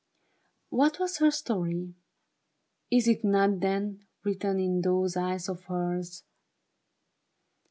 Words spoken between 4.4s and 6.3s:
in those eyes of hers